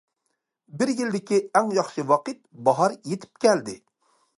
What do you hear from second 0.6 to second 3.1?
بىر يىلدىكى ئەڭ ياخشى ۋاقىت باھار